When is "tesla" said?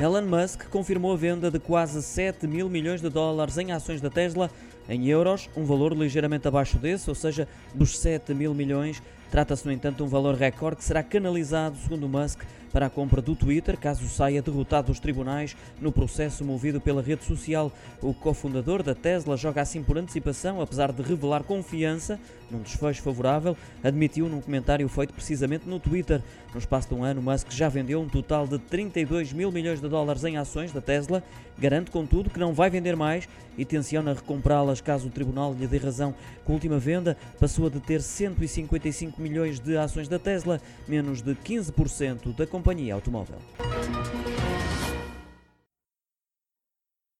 4.10-4.50, 18.94-19.36, 30.80-31.22, 40.18-40.60